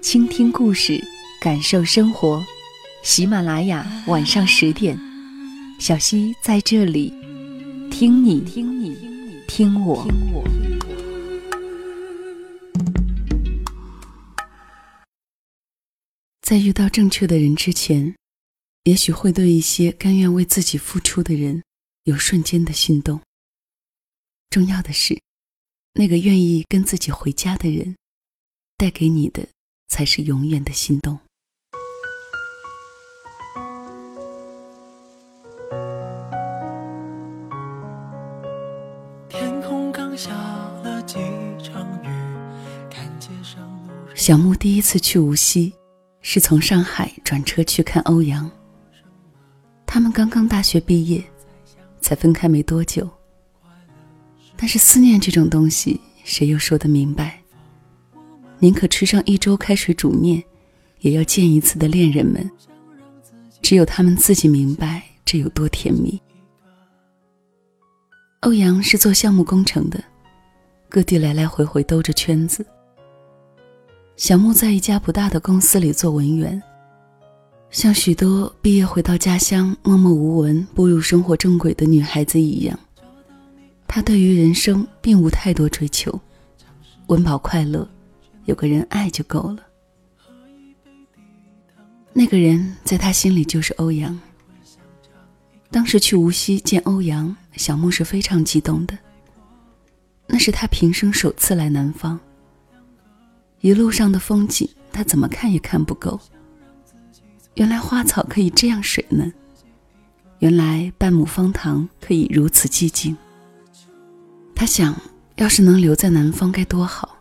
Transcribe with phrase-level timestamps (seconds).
[0.00, 1.02] 倾听故事，
[1.40, 2.44] 感受生活。
[3.02, 4.98] 喜马拉雅晚上十点，
[5.80, 7.10] 小溪在这里，
[7.90, 8.96] 听你听你
[9.48, 10.06] 听我。
[16.42, 18.14] 在遇到正确的人之前，
[18.84, 21.62] 也许会对一些甘愿为自己付出的人
[22.04, 23.20] 有瞬间的心动。
[24.48, 25.20] 重要的是，
[25.94, 27.96] 那个愿意跟自己回家的人，
[28.76, 29.46] 带给你的。
[29.88, 31.18] 才是永远的心动。
[44.14, 45.72] 小木第一次去无锡，
[46.20, 48.50] 是从上海转车去看欧阳。
[49.86, 51.24] 他们刚刚大学毕业，
[52.02, 53.08] 才分开没多久。
[54.54, 57.37] 但是思念这种东西，谁又说得明白？
[58.60, 60.42] 宁可吃上一周开水煮面，
[61.00, 62.50] 也要见一次的恋人们，
[63.62, 66.20] 只有他们自己明白这有多甜蜜。
[68.40, 70.02] 欧阳是做项目工程的，
[70.88, 72.64] 各地来来回回兜着圈子。
[74.16, 76.60] 小木在一家不大的公司里做文员，
[77.70, 82.76] 像许多毕业回到家乡默默无闻步入生活正轨的女孩子一样，
[83.86, 86.20] 她对于人生并无太多追求，
[87.06, 87.88] 温饱快乐。
[88.48, 89.62] 有个人爱就够了。
[92.14, 94.18] 那个人在他心里就是欧阳。
[95.70, 98.96] 当时去无锡见欧阳，小木是非常激动的。
[100.26, 102.18] 那是他平生首次来南方。
[103.60, 106.18] 一路上的风景，他怎么看也看不够。
[107.52, 109.30] 原来花草可以这样水嫩，
[110.38, 113.14] 原来半亩方塘可以如此寂静。
[114.54, 114.98] 他想，
[115.36, 117.17] 要是能留在南方该多好。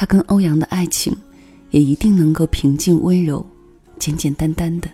[0.00, 1.12] 他跟欧阳的爱情，
[1.70, 3.44] 也一定能够平静温柔、
[3.98, 4.88] 简简单单的。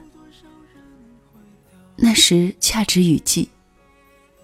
[1.94, 3.47] 那时恰值雨季，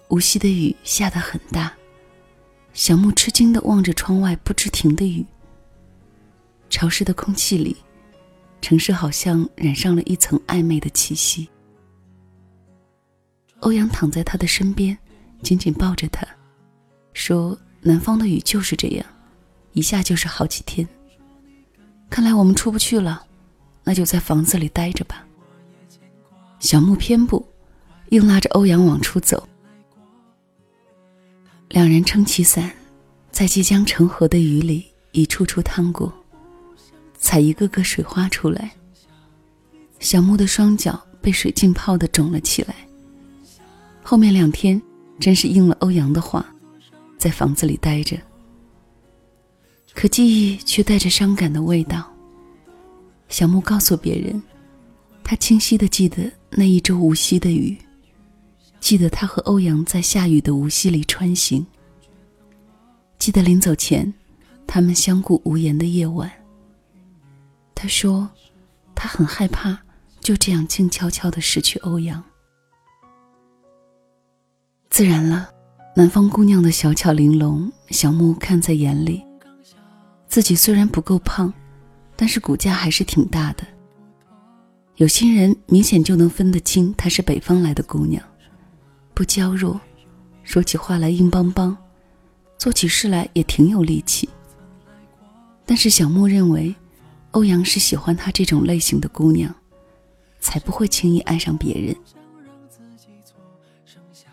[0.09, 1.73] 无锡的雨下得很大，
[2.75, 5.25] 小木吃惊的望着窗外不知停的雨。
[6.69, 7.75] 潮湿的空气里，
[8.61, 11.49] 城市好像染上了一层暧昧的气息。
[13.61, 14.95] 欧阳躺在他的身边，
[15.41, 16.23] 紧紧抱着他，
[17.13, 19.03] 说：“南方的雨就是这样。”
[19.73, 20.87] 一下就是好几天。
[22.09, 23.25] 看来我们出不去了，
[23.83, 25.25] 那就在房子里待着吧。
[26.59, 27.45] 小木偏不，
[28.09, 29.47] 硬拉着欧阳往出走。
[31.69, 32.69] 两人撑起伞，
[33.31, 36.13] 在即将成河的雨里一处处趟过，
[37.17, 38.71] 踩一个个水花出来。
[39.99, 42.75] 小木的双脚被水浸泡的肿了起来。
[44.03, 44.81] 后面两天
[45.19, 46.45] 真是应了欧阳的话，
[47.17, 48.17] 在房子里待着。
[49.93, 52.11] 可记忆却带着伤感的味道。
[53.29, 54.41] 小木告诉别人，
[55.23, 57.77] 他清晰的记得那一周无锡的雨，
[58.79, 61.65] 记得他和欧阳在下雨的无锡里穿行，
[63.19, 64.11] 记得临走前，
[64.65, 66.29] 他们相顾无言的夜晚。
[67.75, 68.29] 他说，
[68.93, 69.77] 他很害怕
[70.19, 72.21] 就这样静悄悄的失去欧阳。
[74.89, 75.49] 自然了，
[75.95, 79.23] 南方姑娘的小巧玲珑，小木看在眼里。
[80.31, 81.53] 自己虽然不够胖，
[82.15, 83.67] 但是骨架还是挺大的。
[84.95, 88.23] 有些人明显就能分得清她是北方来的姑娘，
[89.13, 89.77] 不娇弱，
[90.43, 91.77] 说起话来硬邦邦，
[92.57, 94.29] 做起事来也挺有力气。
[95.65, 96.73] 但是小木认为，
[97.31, 99.53] 欧阳是喜欢她这种类型的姑娘，
[100.39, 101.93] 才不会轻易爱上别人。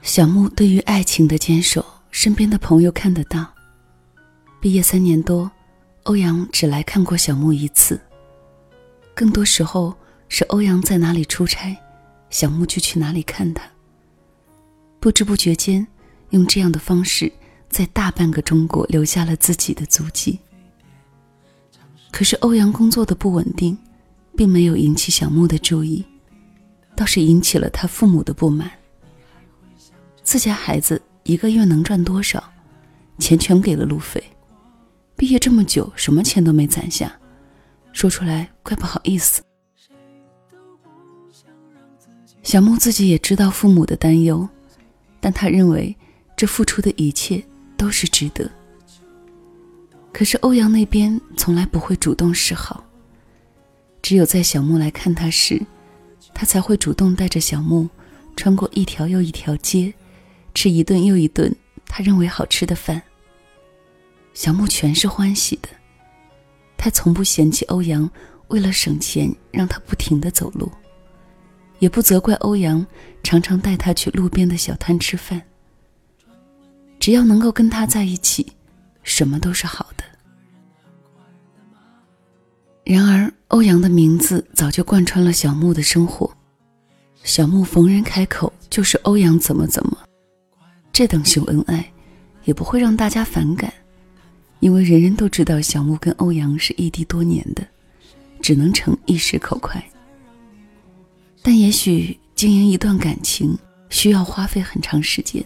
[0.03, 3.45] 小木对于爱情的坚守，身边的朋友看得到。
[4.61, 5.51] 毕业三年多。
[6.09, 8.01] 欧阳只来看过小木一次。
[9.15, 9.95] 更多时候
[10.31, 11.77] 是欧阳在哪里出差，
[12.31, 13.63] 小木就去哪里看他。
[15.01, 15.87] 不知不觉间，
[16.31, 17.31] 用这样的方式，
[17.69, 20.39] 在大半个中国留下了自己的足迹。
[22.11, 23.77] 可是欧阳工作的不稳定，
[24.35, 26.03] 并没有引起小木的注意，
[26.97, 28.71] 倒是引起了他父母的不满。
[30.23, 32.43] 自家孩子一个月能赚多少，
[33.19, 34.25] 钱全给了路费。
[35.19, 37.13] 毕业这么久，什么钱都没攒下，
[37.93, 39.43] 说出来怪不好意思。
[42.45, 44.49] 小木自己也知道父母的担忧，
[45.19, 45.95] 但他认为
[46.37, 47.43] 这付出的一切
[47.77, 48.49] 都是值得。
[50.13, 52.85] 可是欧阳那边从来不会主动示好，
[54.01, 55.61] 只有在小木来看他时，
[56.33, 57.89] 他才会主动带着小木
[58.37, 59.93] 穿过一条又一条街，
[60.55, 61.53] 吃一顿又一顿
[61.87, 63.03] 他认为好吃的饭。
[64.39, 65.69] 小木全是欢喜的，
[66.77, 68.09] 他从不嫌弃欧阳
[68.47, 70.71] 为了省钱让他不停的走路。
[71.81, 72.87] 也不责怪欧阳
[73.25, 75.43] 常常带他去路边的小摊吃饭。
[77.01, 78.47] 只要能够跟他在一起，
[79.03, 80.05] 什么都是好的。
[82.85, 86.33] 然而，欧阳的名字早就贯穿了小木的生活。
[87.25, 89.99] 小木逢人开口就是欧阳怎么怎么，
[90.93, 91.93] 这等秀恩爱，
[92.45, 93.73] 也不会让大家反感，
[94.61, 97.67] 因为人人都知道小木跟欧阳是异地多年的，
[98.41, 99.83] 只能逞一时口快。
[101.43, 103.57] 但也许经营一段感情
[103.89, 105.45] 需要花费很长时间，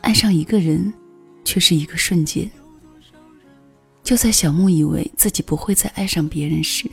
[0.00, 0.92] 爱上一个人
[1.44, 2.50] 却是一个瞬间。
[4.02, 6.90] 就在小木以为自己不会再爱上别人时，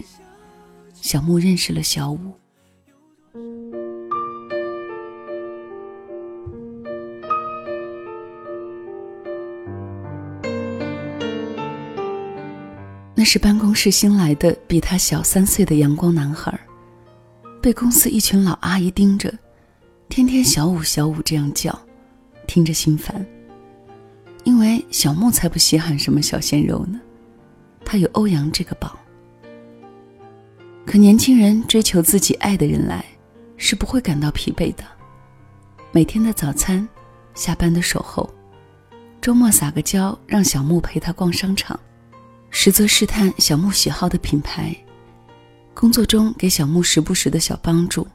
[1.02, 2.34] 小木认识了小五。
[13.26, 16.58] 是办公室新来的比他小三岁的阳光男孩。
[17.62, 19.34] 被公司一群老阿姨盯着，
[20.08, 21.78] 天天小五小五这样叫，
[22.46, 23.26] 听着心烦。
[24.44, 27.02] 因为小木才不稀罕什么小鲜肉呢，
[27.84, 28.96] 他有欧阳这个宝。
[30.86, 33.04] 可年轻人追求自己爱的人来，
[33.58, 34.84] 是不会感到疲惫的。
[35.92, 36.88] 每天的早餐，
[37.34, 38.30] 下班的守候，
[39.20, 41.80] 周末撒个娇让小木陪他逛商场，
[42.58, 44.74] 实则试探小木喜好的品牌。
[45.74, 48.08] 工作中给小木时不时的小帮助，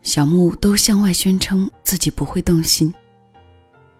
[0.00, 2.94] 小木都向外宣称自己不会动心。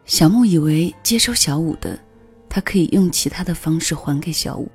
[0.04, 1.98] 小木以为接收小五的，
[2.48, 4.70] 他可以用其他的方式还给小五。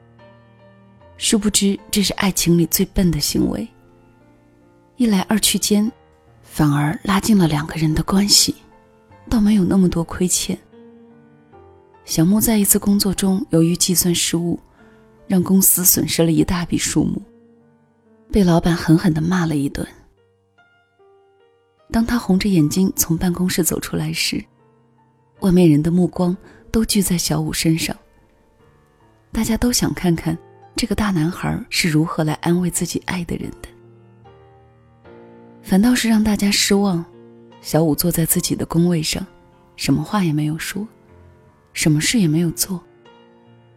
[1.18, 3.66] 殊不知这是爱情里最笨的行为。
[4.98, 5.90] 一来二去间，
[6.44, 8.54] 反而拉近了两个人的关系，
[9.30, 10.60] 倒没有那么多亏欠。
[12.12, 14.60] 小木在一次工作中由于计算失误，
[15.28, 17.22] 让公司损失了一大笔数目。
[18.30, 19.88] 被老板狠狠地骂了一顿。
[21.90, 24.44] 当他红着眼睛从办公室走出来时，
[25.40, 26.36] 外面人的目光
[26.70, 27.96] 都聚在小五身上。
[29.32, 30.38] 大家都想看看
[30.76, 33.70] 这个大男孩是如何来安慰自己爱的人的。
[35.62, 37.06] 反倒是让大家失望，
[37.62, 39.26] 小五坐在自己的工位上，
[39.78, 40.86] 什么话也没有说，
[41.74, 42.84] 什么事也没有做，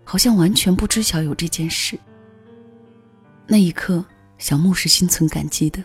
[0.05, 1.99] 好像完全不知晓有这件事。
[3.47, 4.05] 那一刻。
[4.37, 5.83] 小木是心存感激的。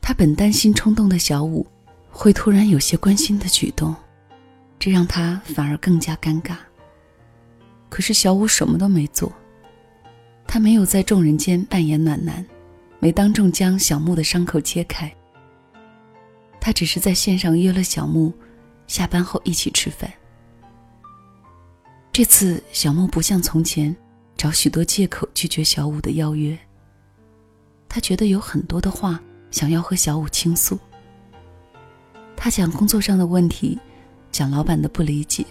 [0.00, 1.64] 他本担心冲动的小五
[2.10, 3.94] 会突然有些关心的举动，
[4.78, 6.56] 这让他反而更加尴尬。
[7.90, 9.30] 可是小五什么都没做，
[10.46, 12.44] 他没有在众人间扮演暖男，
[12.98, 15.14] 没当众将小木的伤口揭开。
[16.58, 18.32] 他只是在线上约了小木，
[18.86, 20.10] 下班后一起吃饭。
[22.12, 23.96] 这次小木不像从前，
[24.36, 26.56] 找许多借口拒绝小五的邀约。
[27.88, 29.18] 他觉得有很多的话
[29.50, 30.78] 想要和小五倾诉。
[32.36, 33.78] 他讲工作上的问题，
[34.30, 35.42] 讲老板的不理解，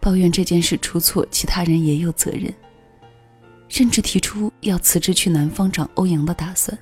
[0.00, 2.52] 抱怨这件事出错，其他人也有责任，
[3.68, 6.76] 甚至提出要辞职去南方找欧阳的打算。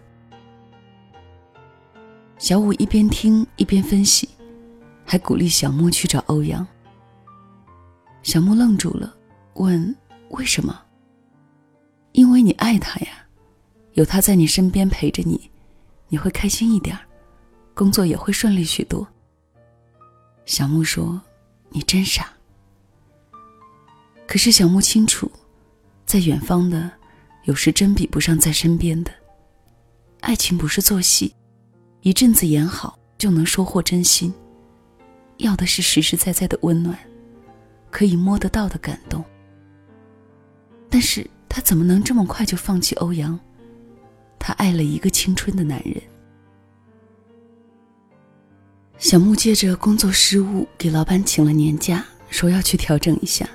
[2.38, 4.26] 小五一边听一边分析，
[5.04, 6.66] 还鼓励小木去找欧阳。
[8.28, 9.16] 小木愣住了，
[9.54, 9.97] 问
[10.32, 10.78] ：“为什么
[12.12, 13.26] ？”“因为你爱他呀。”
[13.97, 15.50] 有他在你身边陪着你，
[16.08, 16.94] 你会开心一点
[17.73, 19.08] 工作也会顺利许多。
[20.44, 21.18] 小木说
[21.73, 22.30] ：“你真傻。”
[24.28, 25.32] 可是小木清楚，
[26.04, 26.92] 在远方的，
[27.44, 29.11] 有时真比不上在身边的。
[30.20, 31.35] 爱情不是做戏，
[32.02, 34.30] 一阵子演好就能收获真心。
[35.38, 36.97] 要的是实实在在的温暖，
[37.90, 39.25] 可以摸得到的感动。
[40.90, 43.38] 但是他怎么能这么快就放弃欧阳？
[44.38, 46.00] 他爱了一个青春的男人。
[48.99, 53.49] 小木借着工作失误给老板请了年假，说要去调整一下。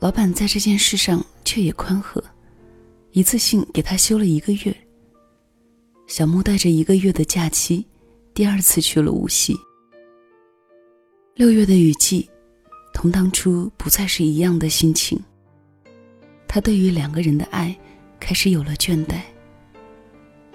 [0.00, 2.22] 老板在这件事上却也宽和，
[3.12, 4.76] 一次性给他休了一个月。
[6.08, 7.86] 小木带着一个月的假期，
[8.34, 9.56] 第二次去了无锡。
[11.34, 12.28] 六月的雨季，
[12.92, 15.20] 同当初不再是一样的心情。
[16.46, 17.76] 他对于两个人的爱
[18.20, 19.20] 开始有了倦怠。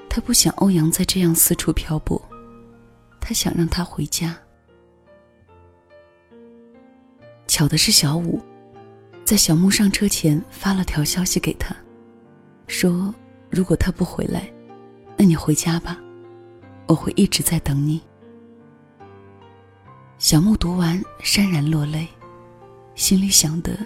[0.09, 2.21] 他不想欧阳再这样四处漂泊，
[3.19, 4.35] 他想让他回家。
[7.47, 8.41] 巧的是，小五
[9.23, 11.75] 在小木上车前发了条消息给他，
[12.67, 13.13] 说
[13.49, 14.51] ：“如果他不回来，
[15.17, 15.97] 那你回家吧，
[16.87, 18.01] 我会一直在等你。”
[20.17, 22.07] 小木读完潸然落泪，
[22.97, 23.77] 心里想的，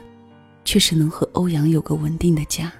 [0.63, 2.71] 却是能和欧阳有个稳定的家。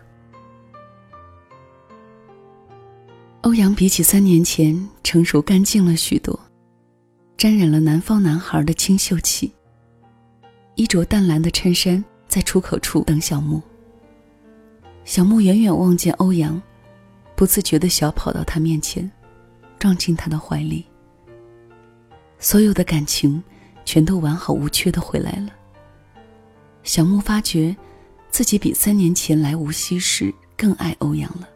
[3.41, 6.39] 欧阳比起三年前成熟干净了许多，
[7.35, 9.51] 沾染了南方男孩的清秀气。
[10.75, 13.61] 衣着淡蓝的衬衫，在出口处等小木。
[15.03, 16.59] 小木远远望见欧阳，
[17.35, 19.11] 不自觉的小跑到他面前，
[19.77, 20.85] 撞进他的怀里。
[22.39, 23.43] 所有的感情，
[23.83, 25.51] 全都完好无缺的回来了。
[26.83, 27.75] 小木发觉，
[28.29, 31.47] 自己比三年前来无锡时更爱欧阳了。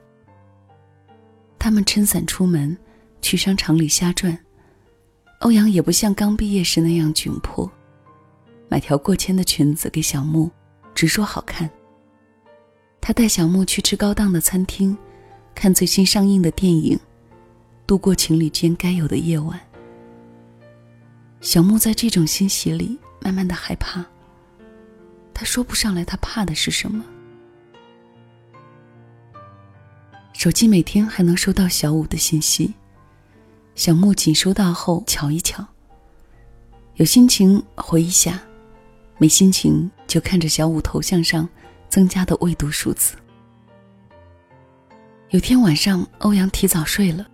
[1.58, 2.78] 他们撑伞出门，
[3.22, 4.38] 去商场里瞎转。
[5.40, 7.70] 欧阳也不像刚毕业时那样窘迫。
[8.70, 10.50] 买条过千的裙子给小木，
[10.94, 11.70] 直说好看。
[13.02, 14.98] 他带小木去吃高档的餐厅，
[15.54, 17.00] 看最新上映的电影，
[17.86, 19.60] 度过情侣间该有的夜晚。
[21.42, 24.06] 小木在这种欣喜里慢慢的害怕。
[25.36, 27.04] 他说不上来他怕的是什么。
[30.32, 32.74] 手机每天还能收到小五的信息，
[33.76, 35.66] 小木仅收到后瞧一瞧，
[36.96, 38.42] 有心情回一下。
[39.18, 41.48] 没心情就看着小五头像上
[41.88, 43.16] 增加的未读数字。
[45.30, 47.26] 有天晚上，欧阳提早睡了，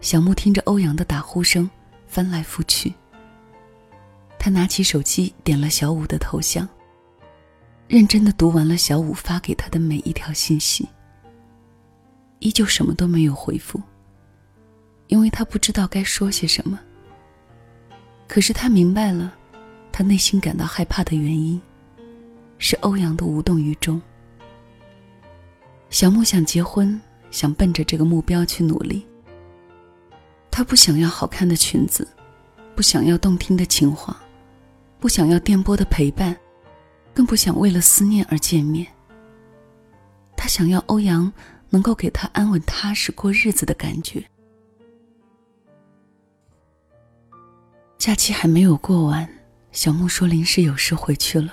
[0.00, 1.68] 小木听着欧阳的打呼声，
[2.06, 2.94] 翻来覆去。
[4.38, 6.68] 他拿起手机点了小五的头像，
[7.88, 10.88] 认真的读完了小五发给他的每一条信息，
[12.40, 13.80] 依旧什么都没有回复，
[15.06, 16.78] 因为他不知道该说些什么。
[18.26, 19.34] 可是他明白了。
[19.92, 21.58] 他内心感到害怕的原因，
[22.58, 23.98] 是欧阳的无动于衷。
[25.88, 27.00] 小木想结婚，
[27.30, 29.06] 想奔着这个目标去努力。
[30.50, 32.06] 他不想要好看的裙子，
[32.74, 34.20] 不想要动听的情话，
[35.00, 36.36] 不想要电波的陪伴，
[37.16, 38.86] 更不想为了思念而见面。
[40.36, 41.32] 他想要欧阳
[41.70, 44.22] 能够给他安稳踏实过日子的感觉。
[47.96, 49.26] 假期还没有过完。
[49.72, 51.52] 小木说：“临时有事回去了，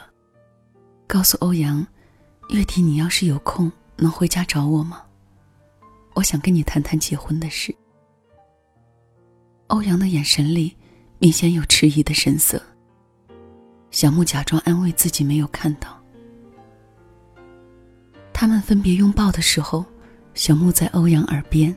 [1.08, 1.86] 告诉欧阳，
[2.50, 5.02] 月底你要是有空，能回家找我吗？
[6.14, 7.74] 我想跟你谈谈结婚的事。”
[9.68, 10.76] 欧阳的眼神里
[11.20, 12.62] 明显有迟疑的神色。
[13.94, 16.02] 小木假装安慰自己没有看到。
[18.34, 19.86] 他们分别拥抱的时候，
[20.34, 21.74] 小木在欧阳耳边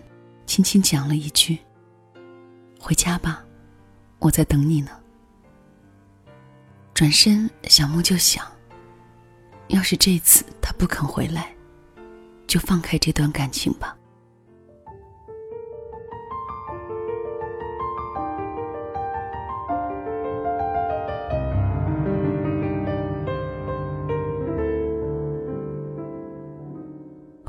[0.47, 1.59] 轻轻讲了一句
[2.81, 3.45] ：“回家吧，
[4.19, 4.91] 我在等你呢。”
[6.95, 8.51] 转身，小木就想：
[9.69, 11.55] 要是这次他不肯回来，
[12.47, 13.95] 就放开这段感情吧。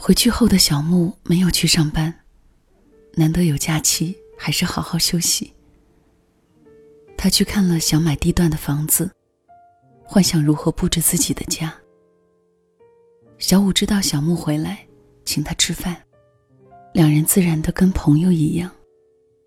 [0.07, 2.17] 回去后的小木没有去上班，
[3.15, 5.53] 难得有假期，还是好好休息。
[7.17, 9.11] 他去看了想买地段的房子。
[10.05, 11.75] 幻想如何布置自己的家。
[13.37, 14.87] 小五知道小木回来，
[15.25, 16.01] 请他吃饭，
[16.93, 18.71] 两人自然的跟朋友一样，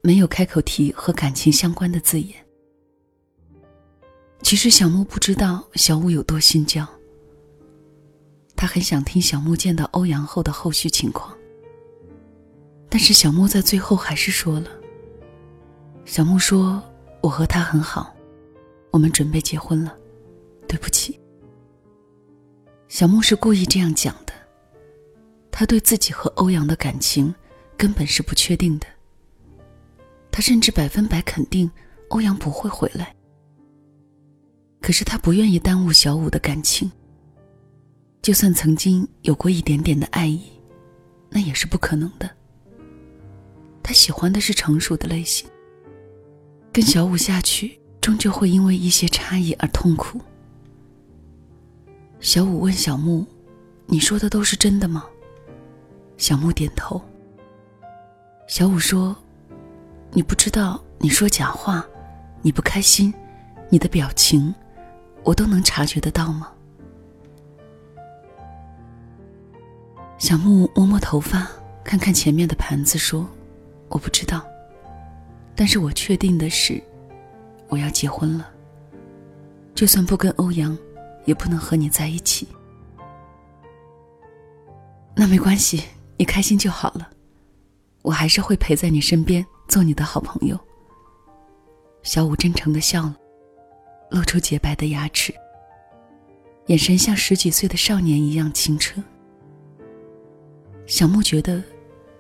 [0.03, 2.37] 没有开口提和感情相关的字眼。
[4.43, 6.87] 其实小木不知道小五有多心焦，
[8.61, 11.35] 他很想听小木见到欧阳后的后续情况，
[12.91, 14.69] 但是小木在最后还是说了。
[16.05, 16.83] 小木说
[17.23, 18.15] ：“我和他很好，
[18.91, 19.97] 我们准备结婚了。”
[20.69, 21.19] 对不起，
[22.87, 24.33] 小木是故意这样讲的。
[25.51, 27.35] 他对自己和欧阳的感情
[27.79, 28.87] 根本是不确定的。
[30.31, 31.71] 他甚至百分百肯定
[32.11, 33.17] 欧阳不会回来。
[34.83, 36.93] 可是他不愿意耽误小五的感情。
[38.23, 40.43] 就算曾经有过一点点的爱意，
[41.31, 42.29] 那也是不可能的。
[43.83, 45.49] 他喜欢的是成熟的类型。
[46.73, 50.21] 跟小五下去，终究会因为一些差异而痛苦。
[52.21, 53.27] 小五问小木
[53.89, 55.05] ：“你说的都是真的吗？”
[56.19, 57.01] 小木点头。
[58.47, 59.17] 小五说
[60.13, 61.85] ：“你不知道，你说假话，
[62.43, 63.13] 你不开心，
[63.71, 64.55] 你的表情，
[65.25, 66.53] 我都能察觉得到吗？”
[70.21, 71.51] 小木摸摸头发，
[71.83, 73.27] 看看前面的盘子，说
[73.89, 74.45] ：“我不知道，
[75.57, 76.79] 但是我确定的是，
[77.69, 78.47] 我要结婚了。
[79.75, 80.77] 就算不跟欧阳，
[81.25, 82.47] 也不能和你在一起。
[85.17, 85.85] 那没关系，
[86.19, 87.09] 你开心就好了，
[88.03, 90.61] 我还是会陪在你身边，做你的好朋友。”
[92.05, 93.17] 小五真诚的笑了，
[94.11, 95.33] 露出洁白的牙齿，
[96.67, 99.03] 眼神像十几岁的少年一样清澈。
[100.91, 101.63] 小木觉得，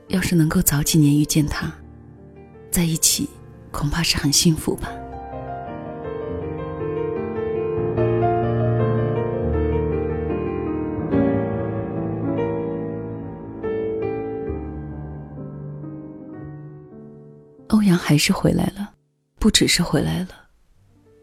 [0.07, 1.71] 要是能够早几年遇见他，
[2.71, 3.29] 在一起，
[3.73, 4.89] 恐怕是很幸福吧。
[17.71, 18.93] 欧阳还是回来了，
[19.41, 20.29] 不只是回来了，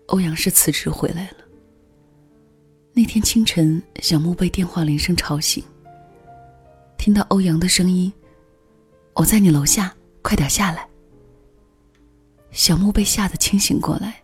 [0.08, 1.38] 欧阳是辞职回来了。
[2.92, 5.64] 那天清晨，小木被电话铃声吵醒。
[6.98, 8.12] 听到欧阳的声音，
[9.14, 10.88] 我在你楼下，快点下来。
[12.52, 14.22] 小木被吓得清醒过来，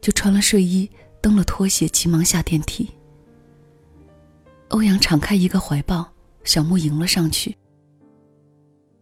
[0.00, 0.88] 就穿了睡衣，
[1.20, 2.88] 蹬了拖鞋，急忙下电梯。
[4.68, 6.10] 欧阳敞开一个怀抱，
[6.44, 7.54] 小木迎了上去。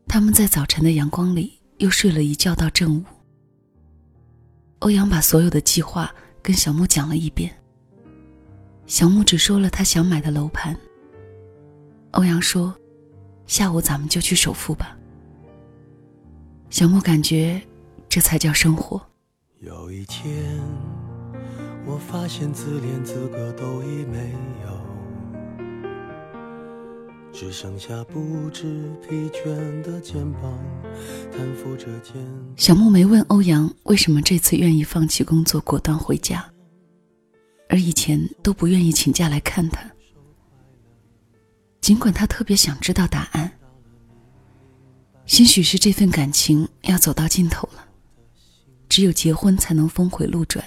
[0.08, 3.04] 他们在早晨的阳光里又睡了一觉到正午。
[4.80, 7.54] 欧阳把所有的计划跟小木讲了一遍。
[8.86, 10.76] 小木只说了他想买的楼盘。
[12.12, 12.74] 欧阳说。
[13.46, 14.96] 下午咱们就去首付吧。
[16.68, 17.60] 小莫感觉，
[18.08, 19.04] 这才叫生活。
[19.58, 20.62] 有一天，
[21.84, 24.80] 我发现自怜资格都已没有，
[27.32, 30.56] 只剩下不知疲倦的肩膀，
[31.36, 32.14] 担负着肩。
[32.56, 36.48] 小莫没问欧阳为什么这次愿意放弃工作，果断回家，
[37.68, 39.90] 而以前都不愿意请假来看他。
[41.80, 43.50] 尽管他特别想知道答案，
[45.26, 47.84] 兴许是这份感情要走到尽头了，
[48.88, 50.64] 只有结婚才能峰回路转，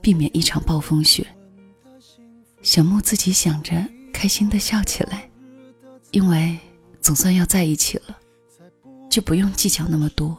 [0.00, 1.26] 避免一场暴风雪。
[2.62, 5.28] 小木自己想着，开心的笑起来，
[6.12, 6.58] 因为
[7.00, 8.16] 总算要在一起了，
[9.10, 10.38] 就不用计较那么多。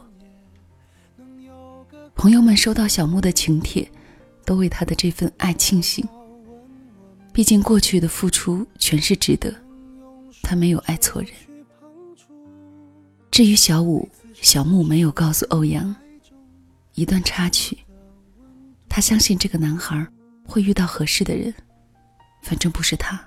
[2.14, 3.88] 朋友们收到小木的请帖，
[4.44, 6.08] 都为他的这份爱庆幸。
[7.32, 9.54] 毕竟过去的付出全是值得。
[10.46, 11.30] 他没有爱错人。
[13.32, 15.92] 至于小五、小木，没有告诉欧阳，
[16.94, 17.76] 一段插曲。
[18.88, 20.06] 他相信这个男孩
[20.46, 21.52] 会遇到合适的人，
[22.42, 23.20] 反正不是他。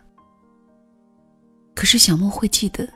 [1.75, 2.87] 可是小木会记得，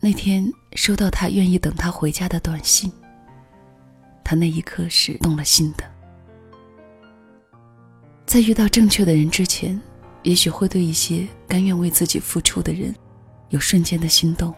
[0.00, 2.92] 那天收到他愿意等他回家的短信。
[4.24, 5.88] 他那一刻是动了心的。
[8.26, 9.80] 在遇到正确的人之前，
[10.24, 12.92] 也许会对一些甘愿为自己付出的人。
[13.54, 14.52] 有瞬间的心动。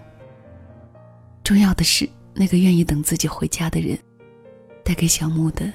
[1.44, 3.96] 重要的是，那个愿意等自己回家的人，
[4.82, 5.70] 带给小木的，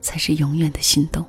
[0.00, 1.24] 才是永远的心动。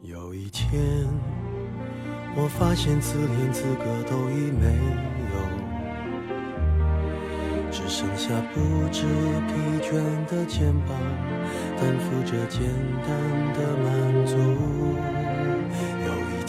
[0.00, 1.06] 有一天，
[2.34, 4.74] 我发现自连资格都已没
[5.34, 5.36] 有，
[7.70, 9.02] 只剩下不知
[9.46, 9.92] 疲倦
[10.24, 10.96] 的肩膀，
[11.76, 12.62] 担负着简
[13.06, 14.75] 单的满足。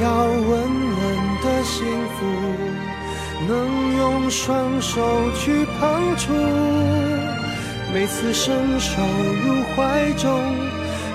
[0.00, 1.02] 要稳稳
[1.42, 2.26] 的幸福，
[3.46, 3.52] 能
[3.96, 6.32] 用双手去碰触，
[7.92, 9.00] 每次伸手
[9.44, 10.28] 入怀中，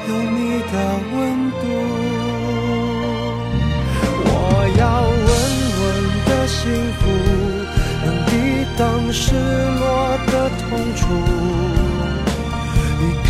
[0.08, 0.74] 有你的
[1.13, 1.18] 温
[1.52, 1.62] 度。
[4.26, 4.28] 我
[4.78, 4.82] 要
[5.26, 5.30] 稳
[5.80, 5.84] 稳
[6.26, 6.60] 的幸
[7.00, 7.02] 福，
[8.06, 8.32] 能抵
[8.78, 8.80] 挡
[9.12, 9.84] 失落
[10.28, 11.02] 的痛楚，
[13.02, 13.30] 一个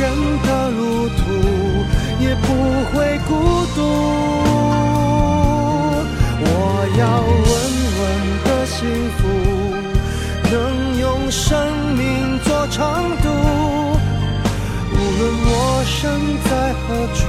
[0.00, 0.02] 人
[0.42, 1.18] 的路途
[2.20, 2.46] 也不
[2.90, 2.96] 会
[3.28, 3.30] 孤
[3.76, 3.78] 独。
[12.48, 13.28] 命做长度。
[14.90, 16.00] 无论我身
[16.48, 17.20] 在何处，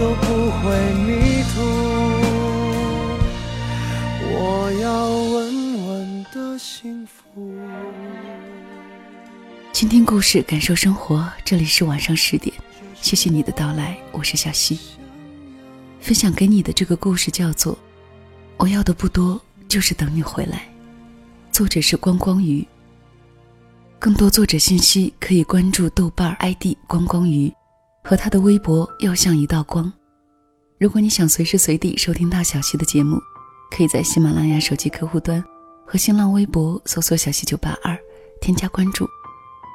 [0.00, 0.64] 都不会
[1.04, 1.62] 迷途。
[4.32, 7.56] 我要稳稳的幸福。
[9.72, 11.30] 倾听故事，感受生活。
[11.44, 12.52] 这里是晚上十点，
[13.00, 14.76] 谢谢你的到来，我是小溪。
[16.00, 17.74] 分享给你的这个故事叫做
[18.56, 20.58] 《我要的不多，就是等你回来》，
[21.52, 22.66] 作者是光光鱼。
[24.06, 27.52] 更多作者信息可以关注豆瓣 ID 光光鱼
[28.04, 29.92] 和他的微博“要像一道光”。
[30.78, 33.18] 如果你想随时随地收听到小溪的节目，
[33.68, 35.44] 可以在喜马拉雅手机客户端
[35.84, 37.98] 和新浪微博搜索“小溪九八二”
[38.40, 39.08] 添加关注，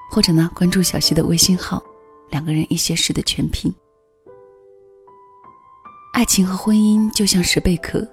[0.09, 1.83] 或者呢关注小溪的微信号
[2.31, 3.69] “两个人一些事”的全拼。
[6.13, 8.07] 爱情和婚姻就像是贝壳，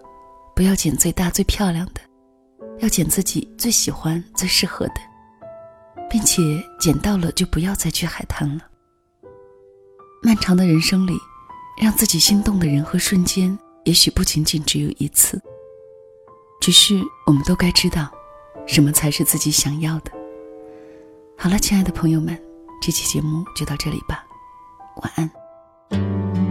[0.57, 2.01] 不要捡最大最漂亮的，
[2.81, 4.95] 要捡自己最喜欢最适合的，
[6.11, 6.43] 并且
[6.79, 8.65] 捡到了就不要再去海滩了。
[10.23, 11.19] 漫长的人生里。
[11.81, 15.41] 让自己心动的人和瞬间，也许不仅仅只有一次。
[16.61, 18.11] 只是我们都该知道，
[18.67, 20.11] 什么才是自己想要的。
[21.37, 22.37] 好了，亲爱的朋友们，
[22.83, 24.27] 这期节目就到这里吧，
[25.03, 26.48] 晚安。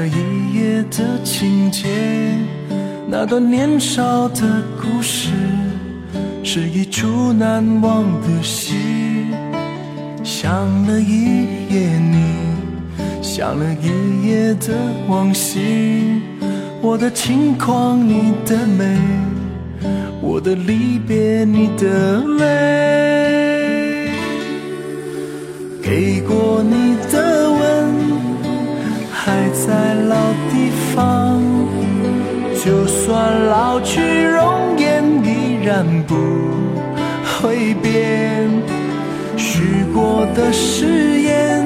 [0.00, 1.86] 了一夜的情节，
[3.06, 4.40] 那段年少的
[4.80, 5.28] 故事，
[6.42, 9.26] 是一出难忘的戏。
[10.24, 10.50] 想
[10.86, 12.34] 了一夜你，
[13.20, 14.74] 想了一夜的
[15.06, 16.22] 往昔，
[16.80, 18.96] 我的轻狂你的美，
[20.22, 23.09] 我的离别你的泪，
[29.70, 30.16] 在老
[30.50, 31.40] 地方，
[32.60, 36.16] 就算老去容颜依然不
[37.38, 38.50] 会变。
[39.36, 41.64] 许过的誓言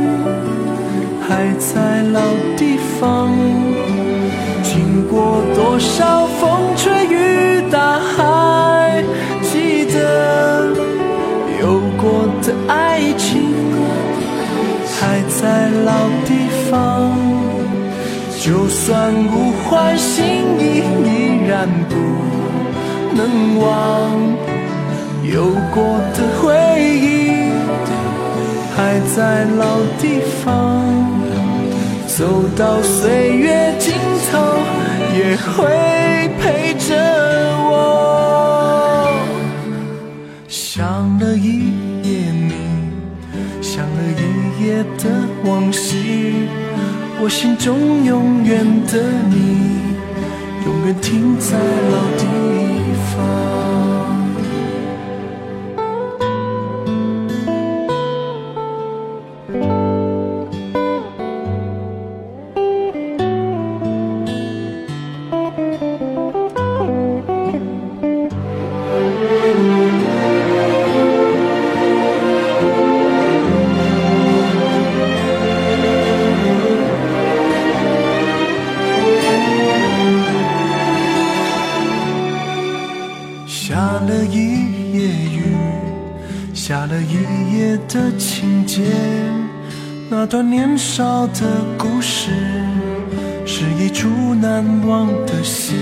[1.26, 2.20] 还在老
[2.58, 3.32] 地方，
[4.62, 9.02] 经过多少风吹雨打，还
[9.40, 10.68] 记得
[11.58, 13.54] 有过的爱情
[14.94, 15.92] 还在老
[16.26, 17.23] 地方。
[18.44, 20.22] 就算物换星
[20.58, 21.94] 移，依然不
[23.16, 23.64] 能忘。
[25.22, 27.48] 有过的回忆
[28.76, 30.84] 还在老地方，
[32.06, 33.94] 走到岁月尽
[34.30, 34.38] 头
[35.16, 36.94] 也会陪着
[37.70, 37.72] 我。
[40.48, 41.70] 想了一
[42.02, 42.52] 夜你，
[43.62, 45.08] 想了一夜的
[45.46, 46.03] 往昔。
[47.24, 49.80] 我心中永远的你，
[50.66, 52.43] 永远停在老地
[90.24, 91.42] 那段年少的
[91.76, 92.30] 故事，
[93.44, 95.74] 是一出难忘的戏。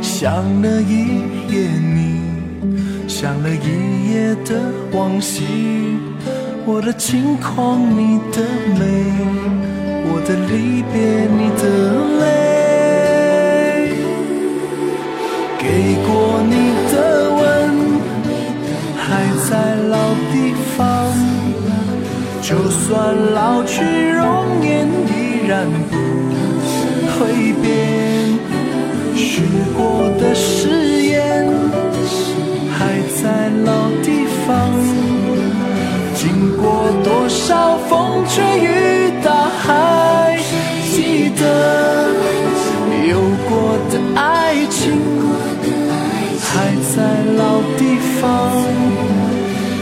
[0.00, 1.20] 想了一
[1.52, 2.22] 夜你，
[3.06, 4.58] 想了一夜的
[4.92, 5.44] 往昔，
[6.64, 8.40] 我的轻狂你的
[8.80, 8.82] 美，
[10.08, 11.62] 我的离别你的
[12.20, 12.24] 泪，
[15.58, 15.62] 给
[16.06, 16.54] 过你
[16.90, 16.94] 的
[17.36, 17.42] 吻
[18.96, 19.06] 还
[19.50, 19.52] 在
[19.90, 19.94] 老
[20.32, 21.33] 地方。
[22.46, 23.80] 就算老去
[24.10, 25.96] 容颜依然不
[27.16, 28.38] 会变，
[29.16, 29.40] 许
[29.74, 31.48] 过的誓言
[32.70, 34.70] 还在老地方。
[36.14, 40.38] 经过多少风吹雨打，还
[40.92, 42.10] 记得
[43.08, 44.92] 有过的爱情
[46.42, 48.22] 还在老地方。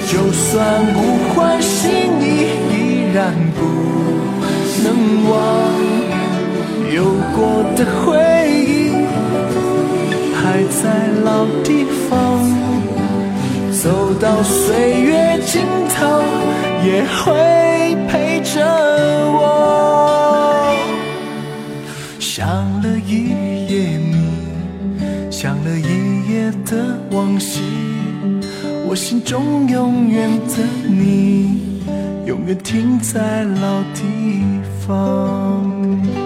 [0.06, 0.98] 就算物
[1.34, 1.90] 换星，
[3.12, 3.60] 然不
[4.82, 4.86] 能
[5.30, 5.32] 忘。
[6.94, 8.10] 有过的回
[8.50, 8.90] 忆
[10.34, 10.82] 还在
[11.24, 12.10] 老地方，
[13.72, 16.22] 走到岁月尽头
[16.84, 18.54] 也会陪着
[19.32, 19.38] 我。
[22.18, 22.46] 想
[22.82, 23.30] 了一
[23.72, 24.12] 夜你，
[25.30, 27.60] 想了一夜的往昔。
[28.86, 31.71] 我心中永远的你，
[32.24, 32.52] 永远。
[32.62, 34.42] 停在老地
[34.86, 36.21] 方。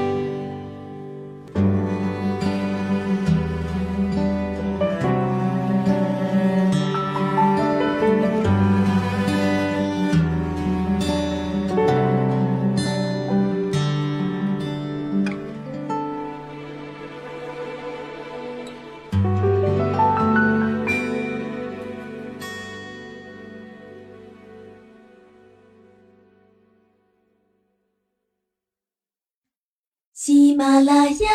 [30.87, 31.29] 啦呀，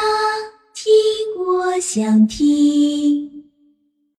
[0.74, 0.88] 听
[1.38, 3.41] 我想听。